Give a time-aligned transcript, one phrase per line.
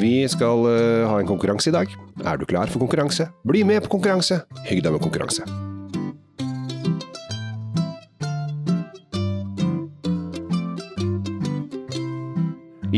[0.00, 1.90] Vi skal eh, ha en konkurranse i dag.
[2.24, 3.28] Er du klar for konkurranse?
[3.44, 4.42] Bli med på konkurranse!
[4.70, 5.44] Hygg deg med konkurranse.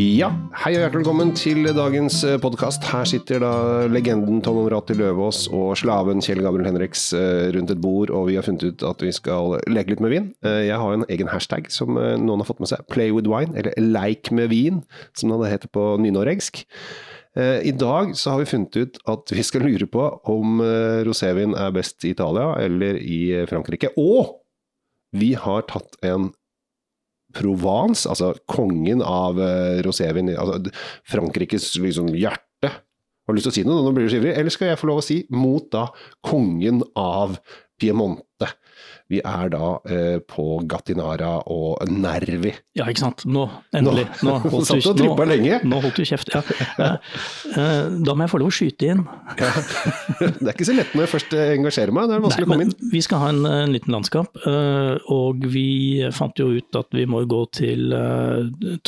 [0.03, 2.83] Ja, hei og hjertelig velkommen til dagens podkast.
[2.91, 3.51] Her sitter da
[3.93, 8.35] legenden Tom Omrati Løvaas og slaven Kjell Gabriel Henriks eh, rundt et bord, og vi
[8.39, 10.27] har funnet ut at vi skal leke litt med vin.
[10.43, 12.83] Eh, Jeg har en egen hashtag som eh, noen har fått med seg.
[12.91, 14.83] Play with wine, eller leik med vin,
[15.15, 16.65] som det heter på nynorsksk.
[17.39, 21.05] Eh, I dag så har vi funnet ut at vi skal lure på om eh,
[21.07, 23.95] rosévin er best i Italia eller i eh, Frankrike.
[24.01, 24.41] Og
[25.15, 26.33] vi har tatt en
[27.37, 30.73] Provence, altså kongen av eh, rosévin, altså
[31.09, 32.73] Frankrikes liksom hjerte.
[33.23, 33.83] Har du lyst til å si noe?
[33.87, 34.35] Nå blir du så ivrig.
[34.35, 35.87] Eller skal jeg få lov å si mot da
[36.27, 37.37] kongen av
[37.81, 38.49] Piemonte?
[39.13, 42.53] Vi er da eh, på Gattinara og Nervi.
[42.79, 43.25] Ja, ikke sant.
[43.29, 43.43] Nå,
[43.77, 44.07] endelig.
[44.25, 45.59] Nå, holdt du, lenge.
[45.69, 46.33] Nå holdt du kjeft.
[46.33, 46.41] Ja.
[46.89, 49.03] Eh, Da må jeg få lov å skyte inn.
[50.23, 52.09] Det er ikke så lett når jeg først eh, engasjerer meg.
[52.09, 52.75] Det er vanskelig å komme inn.
[52.95, 55.67] vi skal ha en, en liten landskap, eh, og vi
[56.17, 57.93] fant jo ut at vi må gå til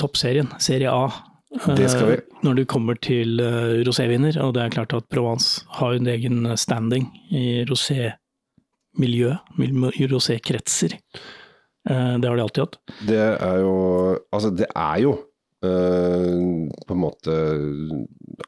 [0.00, 1.04] toppserien, serie A.
[1.76, 2.16] Det skal vi.
[2.42, 3.38] Når du kommer til
[3.86, 8.14] roséviner, og det er klart at Provence har en egen standing i rosémiljø,
[8.98, 10.94] mil- i rosékretser.
[11.88, 12.78] Eh, Det har de alltid hatt.
[13.06, 15.12] Det er jo Altså, det er jo
[15.64, 17.34] eh, på en måte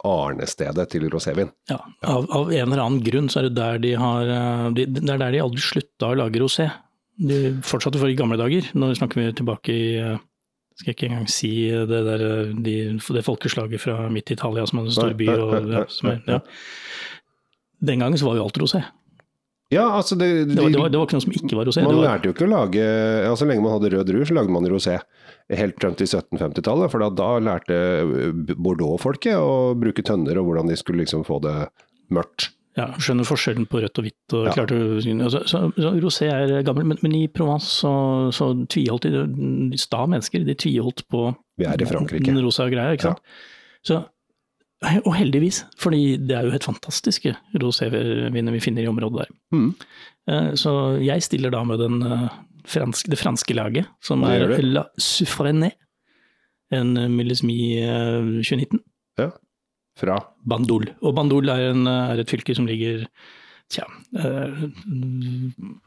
[0.06, 1.50] arnestedet til rosévin.
[1.70, 4.86] Ja, av, av en eller annen grunn så er det der de har eh, de,
[4.86, 6.68] Det er der de aldri slutta å lage rosé.
[7.16, 8.66] De fortsatte for i gamle dager.
[8.76, 9.86] Nå snakker vi tilbake i
[10.76, 12.22] Skal jeg ikke engang si det der
[12.52, 16.10] de, det folkeslaget fra midt i Italia som hadde en stor by og ja, som
[16.12, 16.40] er, ja.
[17.80, 18.82] Den gangen så var jo alt rosé.
[19.74, 21.82] Ja, altså det, Det var, det, var, det var ikke noe som ikke var rosé.
[21.82, 22.82] Man var, lærte jo ikke å lage
[23.26, 24.98] ja, Så lenge man hadde rød drue, så lagde man rosé.
[25.50, 27.78] Helt frem til 1750-tallet, for da, da lærte
[28.54, 31.56] Bordeaux-folket å bruke tønner, og hvordan de skulle liksom få det
[32.14, 32.52] mørkt.
[32.76, 34.34] ja, skjønner forskjellen på rødt og hvitt.
[34.36, 34.52] Og Ja.
[34.52, 37.92] klarte, å- altså, så, så rosé er gammel, men, men i Provence så,
[38.36, 39.22] så tviholdt de,
[39.72, 42.26] de sta mennesker, de tviholdt på Vi er i Frankrike.
[42.28, 43.22] Den rosa greia, ikke sant.
[43.82, 44.02] Så,
[44.84, 47.32] og heldigvis, fordi det er jo helt fantastiske
[47.62, 49.30] roséviner vi finner i området der.
[49.56, 49.70] Mm.
[50.28, 52.28] Eh, Så jeg stiller da med den, eh,
[52.66, 54.58] fransk, det franske laget, som er.
[54.62, 55.72] La Suffrené,
[56.72, 57.78] en millesmi
[58.42, 58.80] 2019.
[59.18, 59.30] Ja.
[59.96, 60.90] Fra Bandol.
[61.00, 63.06] Og Bandol er, en, er et fylke som ligger
[63.70, 63.86] tja,
[64.18, 64.66] eh,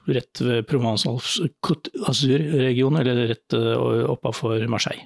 [0.08, 3.54] rett ved Provence-Alpes Côte d'Azur-regionen, eller rett
[4.10, 5.06] oppafor Marseille.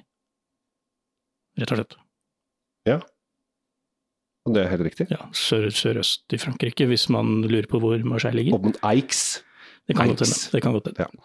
[1.58, 1.98] Rett og slett.
[2.88, 3.13] Og
[4.44, 5.08] det er helt riktig.
[5.12, 8.58] Ja, sør, sørøst i Frankrike, hvis man lurer på hvor Marseille ligger.
[8.58, 9.42] Opp mot Eiks.
[9.88, 10.60] Det kan godt hende.
[10.64, 11.24] Kan godt hende.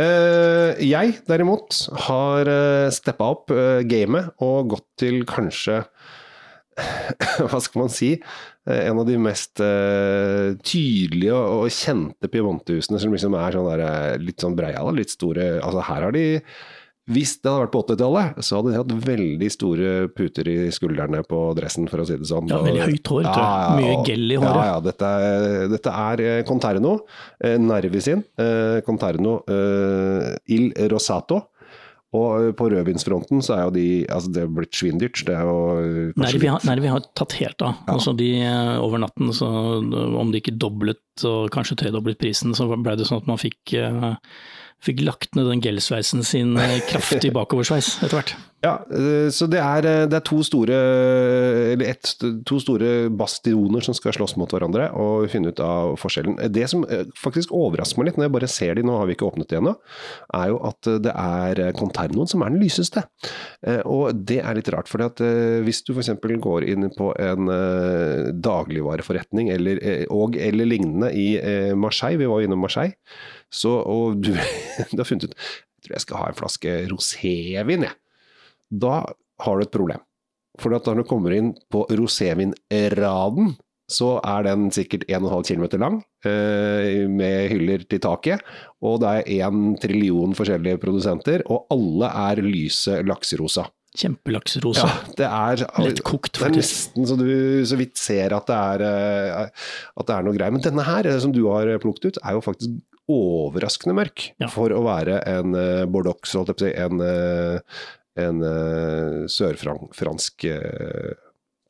[0.00, 5.82] Eh, jeg derimot har uh, steppa opp eh, gamet og gått til kanskje
[7.50, 8.12] Hva skal man si?
[8.68, 13.70] Eh, en av de mest uh, tydelige og, og kjente Piemonte-husene som liksom er sånn
[13.72, 16.26] der, eh, litt sånn breiale, litt store Altså her har de
[17.08, 21.24] hvis det hadde vært på 80-tallet, så hadde de hatt veldig store puter i skuldrene
[21.26, 22.50] på dressen, for å si det sånn.
[22.52, 23.24] Ja, veldig høyt hår.
[23.24, 24.58] Ja, ja, Mye gell gel i håret.
[24.58, 25.12] Ja, ja, dette
[25.72, 26.96] dette er eh, Conterno,
[27.44, 28.24] eh, Nervi sin.
[28.38, 29.40] Eh, Conterno
[30.48, 31.46] Il Rosato.
[32.16, 35.20] Og på rødvinsfronten så er jo de Altså, det er blitt svindyrt.
[35.28, 37.82] Det er jo Nervi har, Nervi har tatt helt av.
[37.82, 37.96] Ja.
[37.98, 38.30] Altså de,
[38.80, 39.48] over natten, så
[39.84, 43.74] om de ikke doblet og kanskje tredoblet prisen, så ble det sånn at man fikk,
[44.84, 48.36] fikk lagt ned den gelsveisen sin eh, kraftig bakoversveis etter hvert.
[48.62, 50.78] Ja, eh, så det er, eh, det er to store
[51.72, 52.10] Eller et,
[52.46, 56.38] to store bastioner som skal slåss mot hverandre og finne ut av forskjellen.
[56.54, 56.84] Det som
[57.18, 59.58] faktisk overrasker meg litt når jeg bare ser de, nå har vi ikke åpnet de
[59.58, 59.74] ennå,
[60.34, 63.04] er jo at det er Conternoen som er den lyseste.
[63.86, 65.02] Og det er litt rart, for
[65.64, 66.12] hvis du f.eks.
[66.42, 67.50] går inn på en
[68.42, 69.82] dagligvareforretning eller,
[70.14, 71.28] og eller lignende i
[71.78, 72.96] Marseille, vi var jo innom Marseille,
[73.50, 74.34] så, og du,
[74.92, 75.38] du har funnet ut
[75.78, 77.94] jeg tror jeg skal ha en flaske rosévin, jeg
[78.68, 79.04] da
[79.44, 80.02] har du et problem.
[80.58, 83.52] For når du kommer inn på rosévinraden,
[83.88, 88.42] så er den sikkert 1,5 km lang, eh, med hyller til taket.
[88.84, 93.64] Og det er én trillion forskjellige produsenter, og alle er lyse lakserosa.
[93.96, 94.84] Kjempelakserosa.
[94.84, 98.84] Ja, det er, Lettkokt, det er nesten så du så vidt ser at det er,
[98.84, 100.52] eh, at det er noe greier.
[100.54, 102.76] Men denne her, eh, som du har plukket ut, er jo faktisk
[103.08, 104.50] overraskende mørk Ja.
[104.52, 107.60] for å være en uh, Bordeaux, holdt jeg på å si, en, eh,
[108.20, 111.14] en uh, sørfransk eh,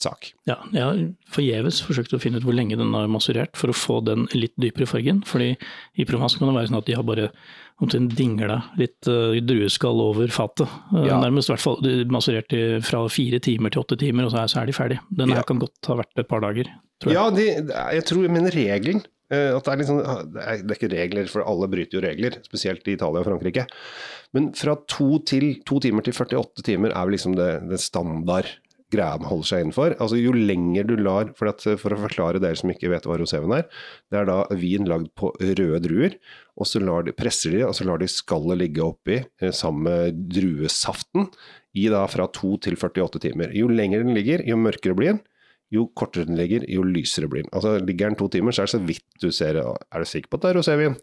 [0.03, 0.31] sak.
[0.49, 0.99] Ja, jeg har
[1.35, 4.55] forgjeves forsøkt å finne ut hvor lenge den har massurert for å få den litt
[4.61, 5.23] dypere fargen.
[5.27, 5.57] fordi
[5.99, 7.31] i Provence kan det være sånn at de har bare
[7.83, 10.67] omtrent dingla litt uh, drueskall over fatet.
[10.93, 11.19] Uh, Ja.
[11.23, 14.51] Nærmest i hvert fall massurert i fra fire timer til åtte timer, og så er,
[14.51, 14.99] så er de ferdig.
[15.11, 15.43] Den Ja.
[15.47, 16.71] kan godt ha vært et par dager,
[17.03, 17.19] tror jeg.
[17.19, 17.47] Ja, de,
[17.99, 21.43] jeg tror, men regelen eh, at det er, det, er, det er ikke regler, for
[21.47, 23.67] alle bryter jo regler, spesielt i Italia og Frankrike.
[24.35, 28.49] Men fra to, til, to timer til 48 timer er vel liksom det, det standard
[28.93, 29.95] greia man holder seg innenfor.
[30.01, 33.19] Altså Jo lenger du lar For, at, for å forklare dere som ikke vet hva
[33.21, 33.67] rosévin er,
[34.11, 36.19] det er da vin lagd på røde druer,
[36.59, 39.87] og så lar de, presser de, og så lar de skallet ligge oppi eh, sammen
[39.89, 41.29] med druesaften
[41.79, 43.53] i da fra 2 til 48 timer.
[43.57, 45.23] Jo lenger den ligger, jo mørkere blir den.
[45.75, 47.53] Jo kortere den ligger, jo lysere blir den.
[47.53, 50.33] Altså Ligger den to timer, så er det så vidt du ser Er du sikker
[50.33, 50.97] på at det er rosévin?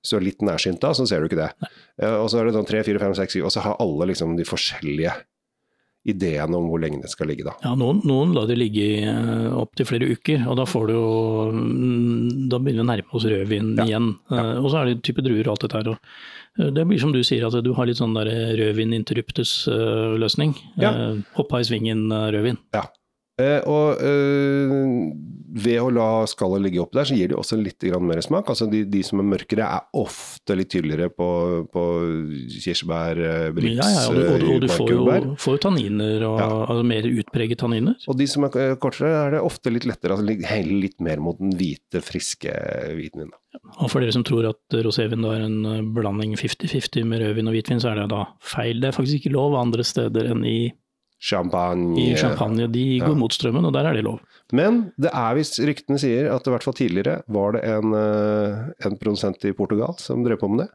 [0.00, 1.50] Hvis du er litt nærsynt da, så ser du ikke det.
[2.00, 4.08] Eh, og så er det sånn 3, 4, 5, 6, 7, og så har alle
[4.10, 5.12] liksom de forskjellige
[6.08, 7.52] ideene om hvor lenge det skal ligge, da.
[7.64, 11.08] Ja, noen, noen lar det ligge uh, opptil flere uker, og da får du jo
[11.52, 13.84] mm, Da begynner vi å nærme oss rødvin Ja.
[13.84, 14.08] igjen.
[14.30, 14.44] Ja.
[14.62, 15.90] og så er det type druer og alt dette her.
[15.92, 15.98] Og,
[16.58, 20.54] eh, det blir som du sier, at du har litt sånn der rødvin interruptus-løsning.
[20.80, 20.92] Ja.
[21.36, 22.58] hoppa i svingen-rødvin.
[22.74, 22.88] Eh,
[23.68, 25.10] og eh,
[25.50, 28.46] ved å la skallet ligge oppi der, så gir det også litt mer smak.
[28.52, 31.26] Altså de, de som er mørkere, er ofte litt tydeligere på,
[31.74, 31.84] på
[32.62, 35.62] kirsebær, eh, briks, Ja, ja, og, du- og, og du eh, får jo, får jo
[35.66, 36.48] tanniner, og Ja.
[36.70, 37.96] altså mer utpreget tanniner.
[38.08, 40.16] Og de som er eh, kortere, er det ofte litt lettere.
[40.16, 42.54] Altså heller litt mer mot den hvite, friske
[42.96, 43.30] hviten.
[43.32, 43.36] Da.
[43.82, 47.56] Og for dere som tror at rosévin er en eh, blanding 50-50 med rødvin og
[47.58, 48.78] hvitvin, så er det da feil.
[48.80, 50.58] Det er faktisk ikke lov andre steder enn i,
[51.20, 51.98] Champagne.
[52.00, 52.66] i champagne.
[52.72, 53.14] De går Ja.
[53.14, 54.20] mot strømmen, og der er det lov.
[54.52, 58.86] Men det er visst ryktene sier at i hvert fall tidligere var det en, eh,
[58.86, 60.70] en produsent i Portugal som drev på med det.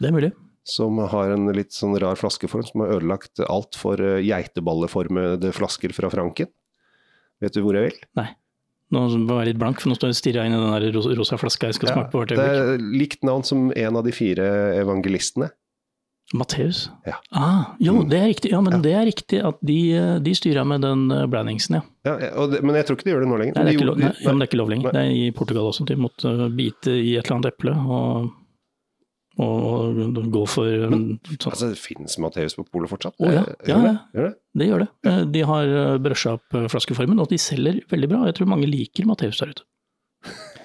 [0.00, 0.32] Det er mulig.
[0.64, 5.94] Som har en litt sånn rar flaskeform som har ødelagt alt for eh, geiteballeformede flasker
[5.94, 6.48] fra Franken.
[7.40, 7.98] Vet du hvor jeg vil?
[8.16, 8.28] Nei.
[8.90, 11.36] Nå må jeg være litt blank, for nå står jeg inn i den der rosa,
[11.36, 14.46] flaska jeg skal smake på hvert det er likt navn som en av de fire
[14.80, 15.50] evangelistene.
[16.34, 16.90] Matteus.
[17.06, 17.14] Ja.
[17.32, 18.08] Ah, jo, Mm.
[18.10, 18.50] det er riktig.
[18.52, 18.78] Ja, men Ja.
[18.84, 21.82] det er riktig at de, eh, de styrer med den eh, blandingsen, ja.
[22.04, 23.54] Ja, det, men jeg tror ikke de gjør det nå lenger.
[23.56, 24.92] Nei, det er ikke lov, nei, men det er ikke lov lenger.
[24.92, 24.92] Nei.
[24.92, 25.86] Det er i Portugal også.
[25.88, 28.30] De måtte eh, bite i et eller annet eple og,
[29.38, 31.52] og, og gå for men, sånn.
[31.52, 33.14] Altså, det finnes Matteus på polet fortsatt?
[33.22, 33.44] Å, ja.
[33.66, 33.94] Ja, det?
[33.94, 33.98] ja.
[34.18, 34.34] Gjør det?
[34.58, 35.32] Det gjør det.
[35.32, 38.24] De har brøsja opp flaskeformen, og de selger veldig bra.
[38.26, 39.62] Jeg tror mange liker Matteus der ute.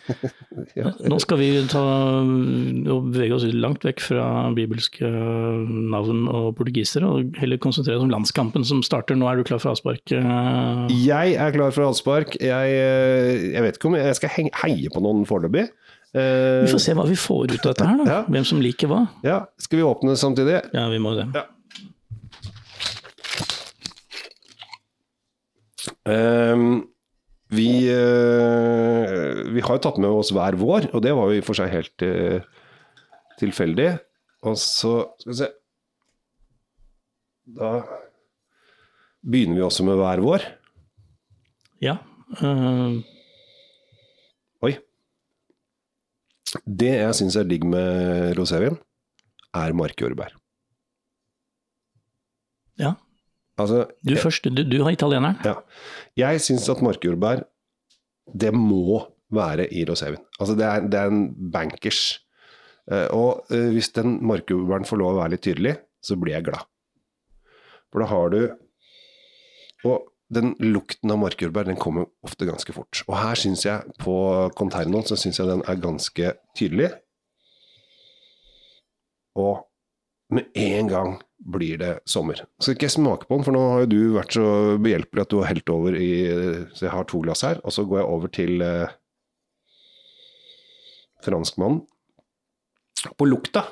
[0.78, 0.90] Ja.
[1.08, 7.38] Nå skal vi ta og bevege oss langt vekk fra bibelske navn og portugisere, og
[7.40, 9.16] heller konsentrere oss om landskampen som starter.
[9.20, 10.04] Nå er du klar for avspark?
[10.12, 10.94] eh?
[11.06, 12.36] Jeg er klar for avspark.
[12.42, 15.70] Jeg, eh, jeg vet ikke om jeg skal heie på noen foreløpig.
[16.14, 18.10] Eh, Vi får se hva vi får ut av dette her, da.
[18.12, 18.20] Ja.
[18.30, 19.02] Hvem som liker hva.
[19.26, 20.60] Ja, skal vi åpne samtidig?
[20.76, 21.30] Ja, vi må det.
[21.34, 21.48] Ja.
[26.08, 26.84] Ehm,
[27.54, 31.42] vi, eh, vi har jo tatt med oss hver vår, og det var jo i
[31.44, 32.46] og for seg helt eh,
[33.42, 33.90] tilfeldig.
[34.44, 35.50] Og så skal vi se
[37.54, 37.70] Da
[39.24, 40.46] begynner vi også med hver vår.
[41.84, 41.98] Ja.
[42.40, 43.04] Uh...
[44.64, 44.78] Oi.
[46.64, 48.80] Det jeg syns er digg med rosévin,
[49.54, 50.36] er markjordbær.
[52.80, 52.96] ja.
[53.62, 54.48] Altså, Du først.
[54.50, 55.38] Du, du har italieneren.
[55.46, 55.56] Ja.
[56.18, 57.44] Jeg syns at markjordbær,
[58.34, 59.04] det må
[59.34, 60.22] være i rosévin.
[60.40, 62.02] Altså det er, det er en bankers.
[62.92, 66.48] Eh, og eh, hvis den markjordbæren får lov å være litt tydelig, så blir jeg
[66.50, 66.66] glad.
[67.94, 68.42] For da har du
[69.84, 73.02] Og den lukten av markjordbær den kommer ofte ganske fort.
[73.10, 74.14] Og her syns jeg, på
[74.56, 76.88] Conterno, så syns jeg den er ganske tydelig.
[79.36, 79.66] Og
[80.34, 81.14] med en gang
[81.54, 82.40] blir det sommer.
[82.62, 84.46] Skal ikke jeg smake på den, for nå har jo du vært så
[84.80, 86.12] behjelpelig at du har helt over i
[86.74, 88.88] Så jeg har to glass her, og så går jeg over til eh,
[91.24, 91.82] franskmannen.
[93.20, 93.66] På lukta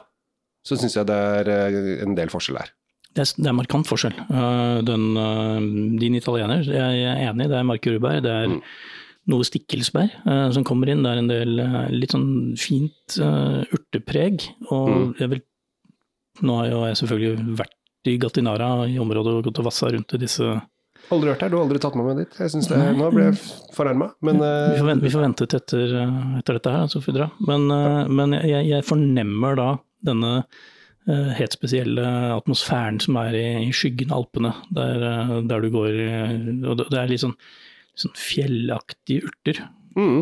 [0.67, 2.71] så syns jeg det er eh, en del forskjell her.
[3.11, 4.15] Det er, det er markant forskjell.
[4.29, 8.19] Eh, Den, eh, din italiener, jeg er enig, det er markurubær.
[8.23, 8.61] Det er Mm.
[9.31, 11.03] noe stikkelsbær som kommer inn.
[11.03, 11.51] Det er en del
[11.93, 14.41] litt sånn fint urtepreg.
[14.71, 15.15] Og Mm.
[15.19, 15.41] jeg vil
[16.41, 17.77] Nå har jo jeg selvfølgelig vært
[18.11, 20.47] i Gatinara, i området og gått og vassa rundt i disse
[21.11, 22.35] Aldri vært her, du har aldri tatt med meg dit.
[22.39, 22.91] Jeg synes det, Nei.
[22.95, 23.37] Nå ble jeg
[23.75, 27.01] fornærma, men Vi eh, får, vente, vi får vente etter, eh, etter dette her, så
[27.01, 27.27] får vi dra.
[27.49, 29.65] Men, eh, men jeg, jeg fornemmer da
[30.07, 32.05] denne eh, helt spesielle
[32.37, 35.97] atmosfæren som er i, i skyggen av Alpene, der, eh, der du går
[36.69, 37.35] Og det det er litt sånn,
[38.05, 39.65] sånn fjellaktige urter.
[39.97, 40.21] mm.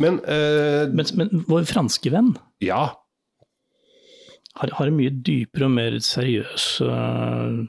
[0.00, 2.32] Men uh, Men, men vår franske venn
[2.64, 2.86] ja.
[4.60, 7.62] Har, har en mye dypere og mer seriøs uh,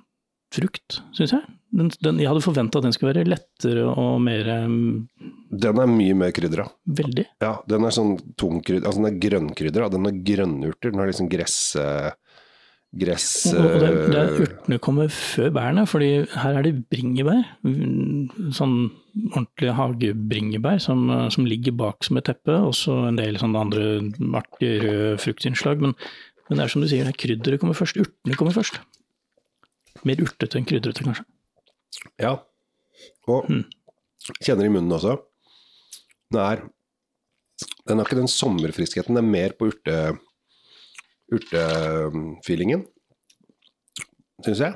[0.53, 1.43] frukt, syns jeg.
[1.73, 5.07] Den, den, jeg hadde forventa at den skulle være lettere og mer um,
[5.49, 6.67] Den er mye mer krydra.
[6.85, 7.25] Veldig.
[7.41, 9.87] Ja, den er sånn tungkrydder, altså den er grønnkrydra.
[9.93, 10.91] Den har grønnurter.
[10.93, 11.61] Den har liksom gress...
[11.79, 12.11] Uh,
[12.93, 13.47] Gress...
[13.49, 17.39] Og, og det, det er eh, urtene kommer før bærene, fordi her er det bringebær.
[17.65, 18.75] mm, Sånn
[19.31, 23.87] ordentlige hagebringebær som, som ligger bak som et teppe, og så en del sånne andre
[24.37, 25.81] artige røde fruktinnslag.
[25.81, 25.97] Men,
[26.49, 27.97] men det er som du sier, er krydderet kommer først.
[28.01, 28.79] Urtene kommer først.
[30.03, 31.25] Mer urtete enn krydrete, kanskje.
[32.19, 32.33] Ja.
[33.27, 33.63] Og Mm.
[34.43, 35.17] kjenner i munnen også.
[36.31, 36.69] Den er
[37.87, 40.17] Den har ikke den sommerfriskheten, den er mer på urte
[41.31, 42.85] urtefeelingen,
[44.43, 44.75] syns jeg.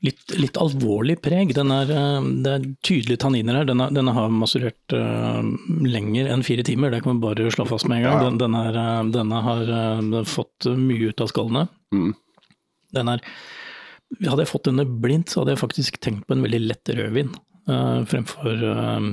[0.00, 1.52] Litt, litt alvorlig preg.
[1.56, 3.68] Den er, eh, det er tydelige tanniner her.
[3.68, 5.44] Denne, denne har masurert uh,
[5.84, 8.16] lenger enn fire timer, det kan vi bare slå fast med en gang.
[8.16, 8.30] Ja.
[8.30, 11.66] Den, den er, eh, denne har uh, fått mye ut av skallene.
[11.92, 12.14] Mm.
[12.96, 13.22] Den er,
[14.24, 17.34] hadde jeg fått denne blindt, så hadde jeg faktisk tenkt på en veldig lett rødvin.
[17.70, 19.10] uh, fremfor eh,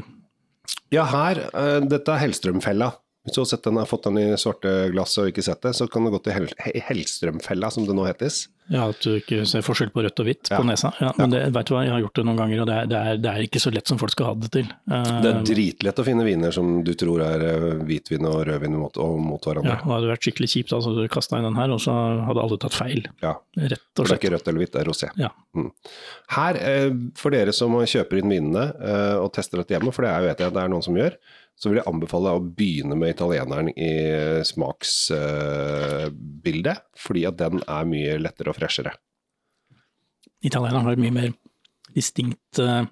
[0.94, 2.94] Ja, her, eh, dette er Hellstrømfella.
[3.28, 6.06] Har sett den, har fått den i svarte glass og ikke sett det, så kan
[6.06, 6.48] det gå til Hell
[6.88, 8.46] Hellstrømfella, som det nå hetes.
[8.70, 10.58] Ja, at du ikke ser forskjell på rødt og hvitt Ja.
[10.60, 10.92] på nesa.
[11.00, 12.86] Ja, men det, vet du hva, jeg har gjort det noen ganger, og det er,
[12.92, 14.68] det er, det er ikke så lett som folk skal ha det til.
[14.92, 18.76] Uh, Det er dritlett å finne viner som du tror er eh, hvitvin og rødvin
[18.78, 21.56] mot, og mot ja, og det hadde vært skikkelig kjipt altså, du kasta inn den
[21.60, 21.96] her, og så
[22.28, 23.08] hadde alle tatt feil.
[23.24, 25.10] Ja, Rett for og det er ikke rødt eller hvitt, det er rosé.
[25.18, 25.32] Ja.
[25.56, 25.72] Mm.
[26.36, 28.68] Her, eh, for dere som kjøper inn vinene
[29.22, 31.16] og tester dette hjemme, for det er- vet jeg at det er noen som gjør,
[31.58, 33.90] så vil jeg anbefale å begynne med italieneren i
[34.46, 38.92] smaksbildet, fordi at den er mye lettere og freshere.
[40.46, 41.32] Italieneren har et mye mer
[41.96, 42.86] distinkt, uh,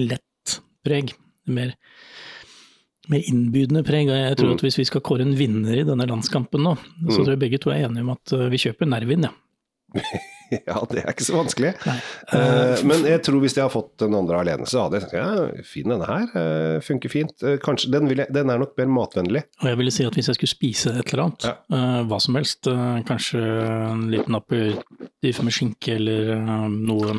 [0.00, 0.54] lett
[0.86, 1.12] preg.
[1.52, 1.74] Mer,
[3.12, 4.08] mer innbydende preg.
[4.08, 4.54] Og jeg tror Mm.
[4.56, 7.24] at hvis vi skal kåre en vinner i denne landskampen nå, så Mm.
[7.24, 9.32] tror jeg begge to er enige om at eh, vi kjøper Nervin, ja.
[10.68, 11.70] Ja, det er ikke så vanskelig.
[11.86, 15.16] Eh, men jeg tror hvis jeg har fått den andre alene, så hadde jeg tenkt
[15.18, 17.32] ja, fin denne her, uh, funker fint.
[17.44, 19.44] Uh, kanskje, den, jeg, den er nok mer matvennlig.
[19.62, 21.56] Og jeg ville si at hvis jeg skulle spise et eller annet, Ja.
[22.08, 22.68] hva som helst,
[23.08, 26.34] kanskje en liten aperitiff med skinke eller
[26.72, 27.16] noe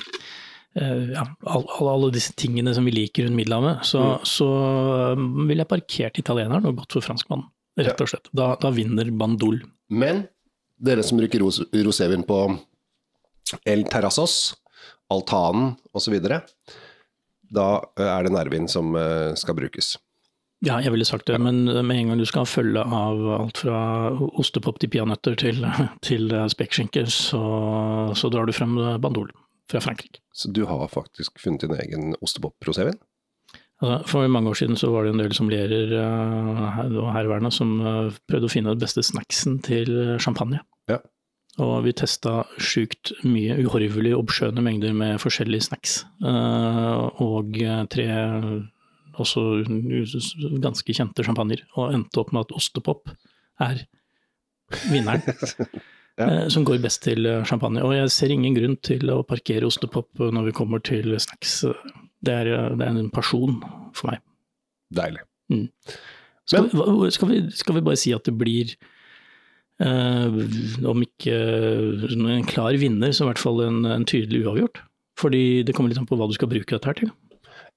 [0.73, 4.23] ja, alle, alle disse tingene som vi liker rundt Middelhavet, så, Mm.
[4.25, 4.47] så
[5.47, 7.45] ville jeg parkert italieneren og gått for franskmannen.
[7.77, 8.29] Rett og slett.
[8.33, 9.59] Da, da vinner Bandol.
[9.93, 10.23] Men
[10.83, 12.39] dere som bruker ros rosévin på
[13.65, 14.55] El Terrazos,
[15.13, 16.17] Altanen osv.,
[17.53, 17.67] da
[17.99, 19.95] eh, er det nervin som eh, skal brukes.
[20.63, 23.59] Ja, jeg ville sagt det, men med en gang du skal ha følge av alt
[23.65, 23.79] fra
[24.39, 25.59] ostepop til peanøtter til,
[26.07, 27.43] til spekkskinke, så,
[28.15, 29.33] så drar du frem Bandol
[29.69, 30.23] fra Frankrike.
[30.33, 32.95] Så du har faktisk funnet din egen ostepop-prosevin?
[33.83, 38.21] Altså, for mange år siden så var det en del sommelierer og herværende som eh,
[38.31, 39.91] prøvde å finne den beste snacksen til
[40.23, 40.63] champagne.
[41.61, 45.99] Og vi testa sjukt mye uhorvelig oppskjønne mengder med forskjellige snacks.
[46.25, 47.59] Eh, og
[47.93, 48.07] tre
[49.21, 49.43] også
[50.63, 51.61] ganske kjente champagner.
[51.77, 53.11] Og endte opp med at ostepop
[53.61, 53.83] er
[54.89, 55.21] vinneren.
[56.13, 56.27] Ja.
[56.29, 57.81] eh, Som går best til eh, champagne.
[57.81, 61.55] Og jeg ser ingen grunn til å parkere ostepop når vi kommer til snacks.
[62.21, 63.55] Det er, det er en pasjon
[63.97, 64.19] for meg.
[64.93, 65.23] Deilig.
[66.45, 68.75] Skal, vi- skal, vi, skal vi bare si at det blir,
[69.83, 74.81] om ikke en klar vinner, så i hvert fall en, en tydelig uavgjort?
[75.19, 77.11] Fordi det kommer litt an på hva du skal bruke dette her til.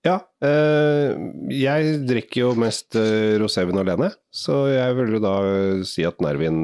[0.06, 1.16] Ja, eh,
[1.50, 6.20] jeg drikker jo mest eh, rosévin alene, så jeg vil jo da eh, si at
[6.22, 6.60] Nervin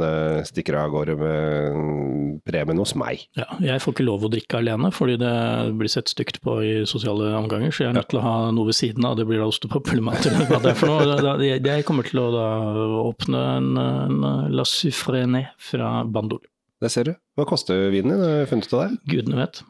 [0.47, 3.25] stikker av gårde med premien hos meg.
[3.39, 5.35] Ja, jeg får ikke lov å drikke alene, fordi det
[5.81, 8.71] blir sett stygt på i sosiale omganger, så jeg er nødt til å ha noe
[8.71, 9.19] ved siden av.
[9.19, 11.51] Det blir da ostepop eller mat eller hva det er for noe.
[11.51, 12.47] Jeg kommer til å da
[13.03, 14.23] åpne en, en
[14.55, 16.45] La Suffrené fra Bandol.
[16.83, 17.17] Det ser du.
[17.39, 18.23] Hva koster vinen din?
[18.23, 19.03] Har du funnet ut av det?
[19.11, 19.65] Gudene vet.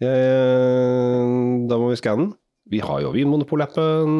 [0.00, 2.36] Jeg, da må vi skanne den.
[2.70, 4.12] Vi har jo Vinmonopol-appen.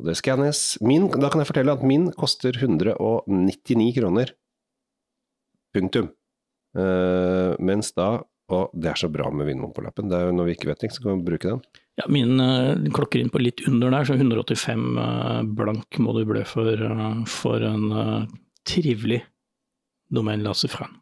[0.00, 0.78] Og det skannes.
[0.80, 4.32] Min, da kan jeg fortelle at min koster 199 kroner.
[5.76, 6.10] Punktum.
[6.70, 8.20] Uh, mens da
[8.50, 10.08] Og det er så bra med Vinmonopol-appen.
[10.10, 11.60] Det er jo Når vi ikke vet ting, så kan vi bruke den.
[12.00, 16.24] Ja, min uh, klokker inn på litt under der, så 185 uh, blank må du
[16.28, 18.30] blø for, eh, for en eh,
[18.66, 19.20] trivelig
[20.10, 20.96] domain la Suffren.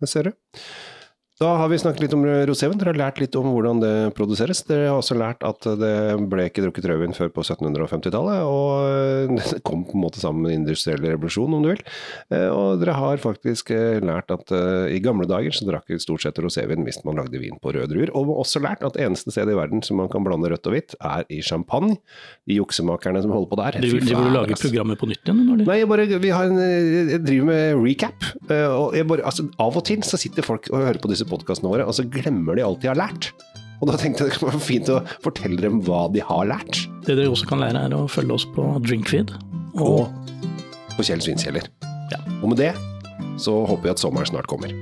[0.00, 0.60] Det ser du.
[1.36, 2.78] Da har vi snakket litt om rosévin.
[2.80, 4.62] Dere har lært litt om hvordan det produseres.
[4.64, 5.90] Dere har også lært at det
[6.32, 10.54] ble ikke drukket rødvin før på 1750-tallet, og det kom på en måte sammen med
[10.54, 11.82] den industrielle revolusjonen, om du vil.
[12.32, 15.98] Eh, Og dere har faktisk eh, lært at eh, i gamle dager så drakk vi
[16.00, 19.34] stort sett rosévin hvis man lagde vin på røde druer, og også lært at eneste
[19.36, 21.98] sted i verden som man kan blande rødt og hvitt, er i champagne.
[22.48, 23.80] De juksemakerne som holder på der.
[23.84, 25.44] Du og faen, lager programmet på nytt igjen?
[25.52, 25.68] Eller?
[25.68, 26.64] Nei, jeg, bare, vi har en,
[27.12, 28.32] jeg driver med recap.
[28.48, 31.34] eh, Og bare, altså, av og til så sitter folk og hører på disse disse
[31.34, 33.32] podkastene våre, og så glemmer de alt de har lært.
[33.82, 36.86] Og da tenkte jeg det kan være fint å fortelle dem hva de har lært.
[37.04, 39.34] Det dere også kan lære, er å følge oss på Drinkfeed.
[39.76, 41.68] Og, Og på Kjell Svinkjeller.
[42.14, 42.22] Ja.
[42.40, 42.72] Og med det
[43.42, 44.72] så håper vi at sommeren snart kommer.